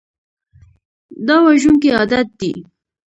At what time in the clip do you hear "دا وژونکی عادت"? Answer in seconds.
1.27-2.27